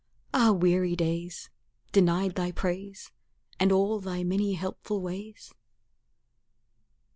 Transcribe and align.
Ah, 0.33 0.51
weary 0.51 0.95
days, 0.95 1.51
Denied 1.91 2.33
thy 2.33 2.51
praise 2.51 3.11
And 3.59 3.71
all 3.71 3.99
thy 3.99 4.23
many 4.23 4.53
helpful 4.53 4.99
ways! 4.99 5.53